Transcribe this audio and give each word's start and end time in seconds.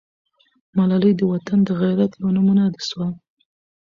ملالۍ 0.77 1.11
د 1.17 1.21
وطن 1.31 1.59
د 1.65 1.69
غیرت 1.81 2.11
یوه 2.19 2.31
نمونه 2.37 2.63
سوه. 2.89 3.07